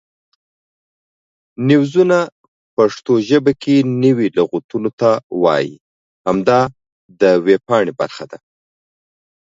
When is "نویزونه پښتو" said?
1.67-3.13